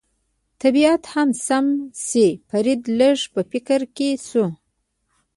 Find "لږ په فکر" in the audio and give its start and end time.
2.99-3.81